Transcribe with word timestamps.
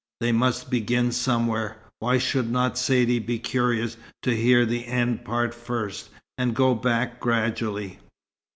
They 0.19 0.31
must 0.31 0.71
begin 0.71 1.11
somewhere. 1.11 1.77
Why 1.99 2.17
should 2.17 2.49
not 2.51 2.75
Saidee 2.75 3.19
be 3.23 3.37
curious 3.37 3.97
to 4.23 4.35
hear 4.35 4.65
the 4.65 4.87
end 4.87 5.23
part 5.23 5.53
first, 5.53 6.09
and 6.39 6.55
go 6.55 6.73
back 6.73 7.19
gradually? 7.19 7.99